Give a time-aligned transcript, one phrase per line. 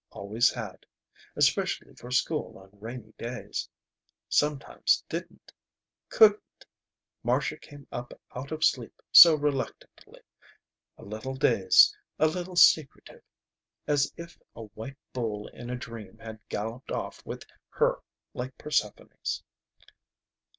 [0.09, 0.87] Always had.
[1.35, 3.69] Especially for school on rainy days.
[4.27, 5.51] Sometimes didn't.
[6.09, 6.65] Couldn't.
[7.21, 10.21] Marcia came up out of sleep so reluctantly.
[10.97, 11.95] A little dazed.
[12.17, 13.21] A little secretive.
[13.85, 18.01] As if a white bull in a dream had galloped off with her
[18.33, 19.43] like Persephone's.